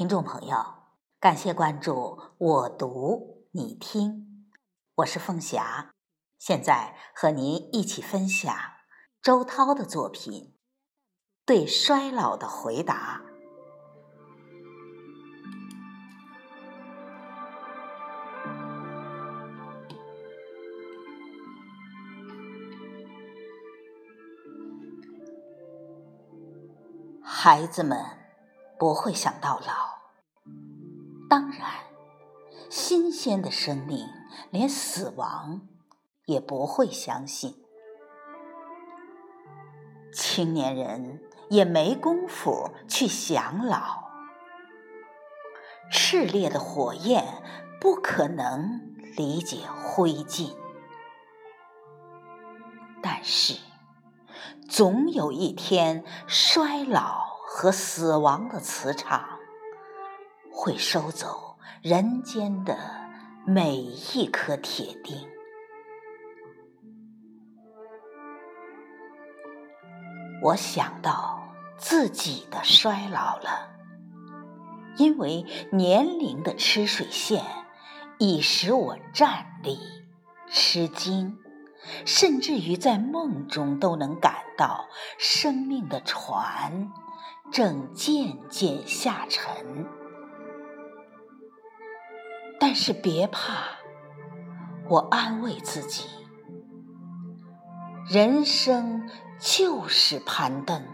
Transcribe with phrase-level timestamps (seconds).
[0.00, 0.56] 听众朋友，
[1.20, 4.48] 感谢关注我读你听，
[4.94, 5.92] 我是凤霞，
[6.38, 8.50] 现在和您一起分享
[9.20, 10.32] 周涛的作品
[11.44, 13.20] 《对衰老的回答》。
[27.22, 28.02] 孩子们
[28.78, 29.89] 不会想到老。
[31.30, 31.84] 当然，
[32.68, 34.08] 新鲜的生命
[34.50, 35.60] 连死亡
[36.26, 37.54] 也不会相信。
[40.12, 44.10] 青年人也没工夫去想老。
[45.92, 47.24] 炽烈的火焰
[47.80, 50.56] 不可能理解灰烬，
[53.00, 53.54] 但是
[54.68, 59.39] 总有一天，衰老和死亡的磁场。
[60.62, 62.76] 会收走人间的
[63.46, 65.26] 每一颗铁钉。
[70.42, 73.70] 我想到自己的衰老了，
[74.98, 77.42] 因为年龄的吃水线
[78.18, 79.78] 已使我站立、
[80.50, 81.38] 吃惊，
[82.04, 84.84] 甚至于在梦中都能感到
[85.16, 86.92] 生命的船
[87.50, 89.88] 正渐渐下沉。
[92.60, 93.64] 但是别怕，
[94.86, 96.04] 我安慰自己，
[98.06, 99.08] 人生
[99.40, 100.84] 就是攀登，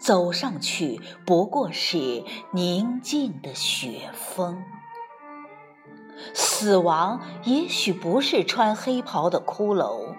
[0.00, 4.64] 走上去不过是宁静的雪峰，
[6.32, 10.14] 死亡也许不是穿黑袍的骷髅，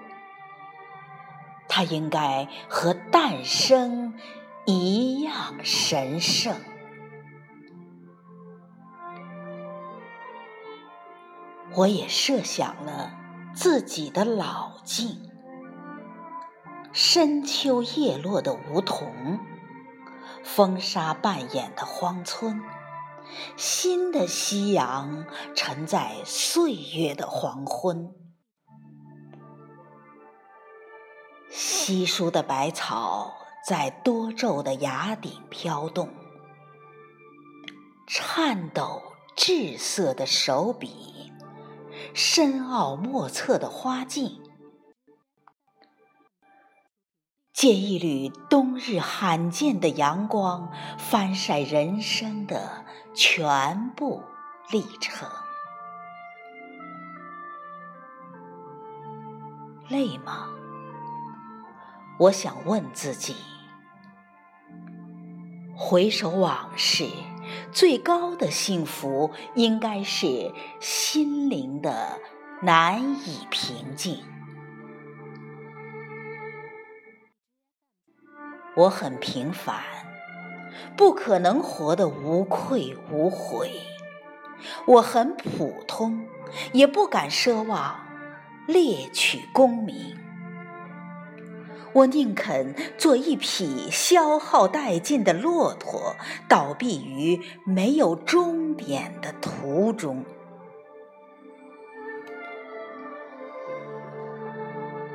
[1.67, 4.13] 它应该和诞生
[4.65, 6.55] 一样神圣。
[11.73, 13.13] 我也设想了
[13.55, 15.31] 自己的老境：
[16.91, 19.39] 深秋叶落的梧桐，
[20.43, 22.61] 风沙扮演的荒村，
[23.55, 28.13] 新的夕阳沉在岁月的黄昏，
[31.49, 33.33] 稀疏的百草
[33.65, 36.09] 在多皱的崖顶飘动，
[38.05, 39.01] 颤抖
[39.37, 41.30] 滞涩的手笔。
[42.13, 44.41] 深奥莫测的花径，
[47.53, 54.23] 借一缕冬日罕见的阳光，翻晒人生的全部
[54.71, 55.29] 历程。
[59.87, 60.49] 累吗？
[62.19, 63.35] 我想问自己。
[65.77, 67.09] 回首往事。
[67.71, 72.19] 最高的幸福，应该是心灵的
[72.61, 74.23] 难以平静。
[78.75, 79.81] 我很平凡，
[80.95, 83.81] 不可能活得无愧无悔。
[84.85, 86.25] 我很普通，
[86.71, 87.99] 也不敢奢望
[88.67, 90.17] 猎取功名。
[91.93, 96.15] 我宁肯做一匹消耗殆尽的骆驼，
[96.47, 100.23] 倒闭于没有终点的途中。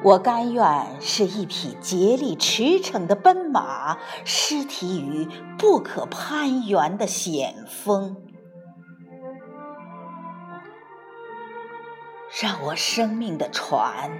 [0.02, 5.26] 我甘愿是一匹竭力驰骋的奔马，失蹄于
[5.58, 8.16] 不可攀援的险峰。
[12.40, 14.10] 让我生命的船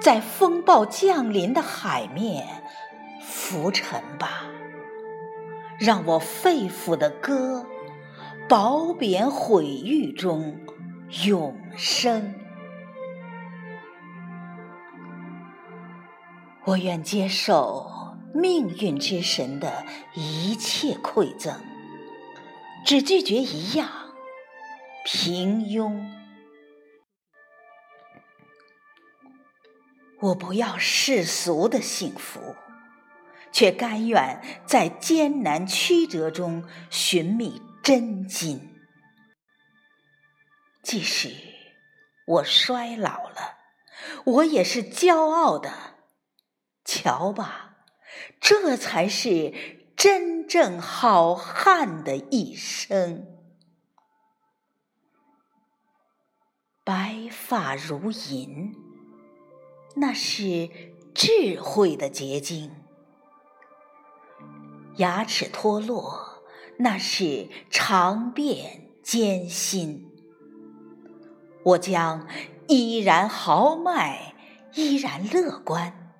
[0.00, 2.62] 在风暴降临的海面
[3.20, 4.44] 浮沉吧，
[5.78, 7.66] 让我肺腑的歌
[8.48, 10.58] 褒贬毁誉中
[11.24, 12.34] 永生。
[16.64, 17.90] 我愿接受
[18.32, 19.84] 命运之神的
[20.14, 21.54] 一切馈赠，
[22.84, 23.88] 只拒绝一样：
[25.04, 26.21] 平庸。
[30.22, 32.54] 我不要世俗的幸福，
[33.50, 38.78] 却甘愿在艰难曲折中寻觅真金。
[40.80, 41.34] 即使
[42.26, 43.58] 我衰老了，
[44.24, 45.72] 我也是骄傲的。
[46.84, 47.78] 瞧吧，
[48.40, 53.26] 这才是真正好汉的一生。
[56.84, 58.91] 白发如银。
[59.94, 60.70] 那是
[61.14, 62.70] 智慧的结晶，
[64.96, 66.42] 牙齿脱落，
[66.78, 70.08] 那是尝遍艰辛。
[71.64, 72.26] 我将
[72.68, 74.34] 依然豪迈，
[74.74, 76.14] 依然乐观，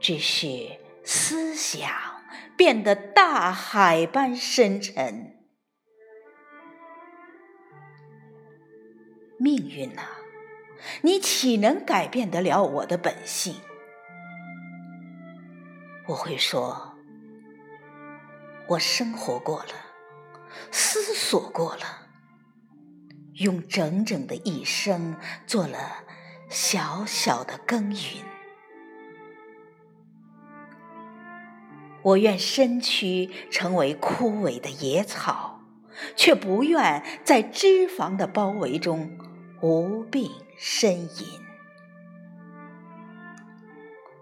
[0.00, 1.88] 只是思想
[2.56, 5.30] 变得大海般深沉。
[9.38, 10.08] 命运啊，
[11.02, 13.56] 你岂能改变得了我的本性？
[16.06, 16.94] 我会说，
[18.68, 19.72] 我生活过了，
[20.70, 22.08] 思索过了，
[23.34, 25.16] 用整整的一生
[25.46, 26.04] 做了
[26.48, 28.22] 小小的耕耘。
[32.02, 35.62] 我愿身躯成为枯萎的野草，
[36.14, 39.16] 却不愿在脂肪的包围中
[39.60, 41.40] 无病呻吟。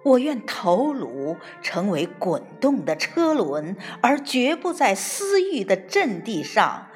[0.04, 6.88] 我愿头颅成为滚动的车轮，而绝不在私欲的阵地上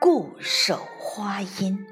[0.00, 1.86] 固守花荫。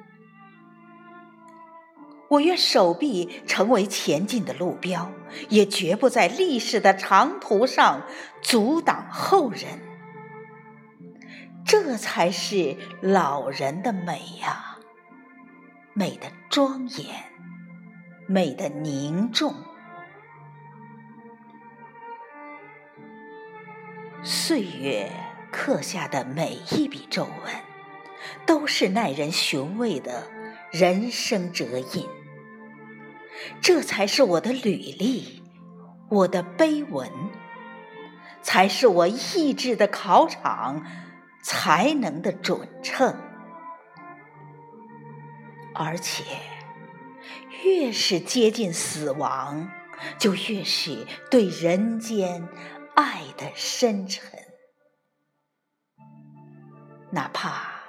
[2.31, 5.13] 我愿手臂成为前进的路标，
[5.49, 8.03] 也绝不在历史的长途上
[8.43, 9.81] 阻挡后人。
[11.65, 14.70] 这才是老人的美呀，
[16.01, 17.07] 美的庄严，
[18.27, 19.55] 美的凝重。
[24.23, 25.13] 岁月
[25.53, 27.55] 刻下的每一笔皱纹，
[28.47, 30.27] 都是耐人寻味的
[30.71, 32.09] 人生折印。
[33.61, 35.43] 这才是我的履历，
[36.09, 37.11] 我的碑文，
[38.41, 40.83] 才是我意志的考场，
[41.43, 43.15] 才能的准称。
[45.83, 46.23] 而且，
[47.65, 49.71] 越是接近死亡，
[50.19, 52.47] 就越是对人间。
[52.95, 54.31] 爱的深沉，
[57.13, 57.81] 哪怕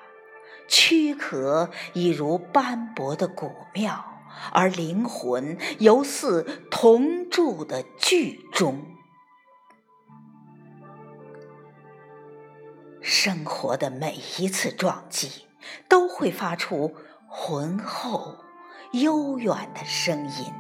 [0.69, 4.05] 躯壳已如斑驳的古庙，
[4.53, 8.85] 而灵魂犹似铜铸的剧中。
[13.01, 15.45] 生活的每一次撞击，
[15.89, 16.95] 都会发出
[17.33, 18.36] 浑厚
[18.92, 20.54] 悠远的声音。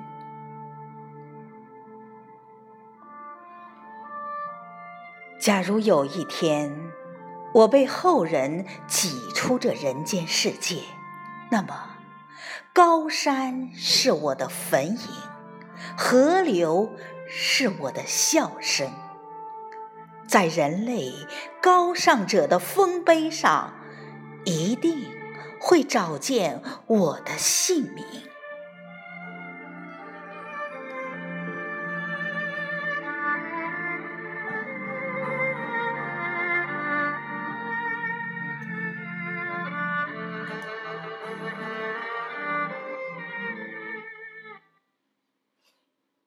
[5.37, 6.93] 假如有一天，
[7.53, 10.83] 我被后人挤出这人间世界，
[11.49, 11.97] 那么
[12.71, 15.09] 高山是我的坟茔，
[15.97, 16.89] 河流
[17.27, 18.89] 是我的笑声，
[20.25, 21.11] 在人类
[21.61, 23.73] 高尚者的丰碑上，
[24.45, 25.05] 一定
[25.61, 28.30] 会找见我的姓名。